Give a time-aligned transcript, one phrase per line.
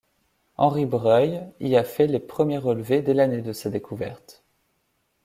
[0.57, 4.43] Henri Breuil y a fait les premiers relevés dès l'année de sa découverte.